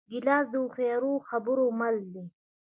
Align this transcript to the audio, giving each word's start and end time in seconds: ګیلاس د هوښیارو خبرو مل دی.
ګیلاس 0.11 0.45
د 0.51 0.55
هوښیارو 0.63 1.13
خبرو 1.27 1.65
مل 1.79 1.95
دی. 2.13 2.23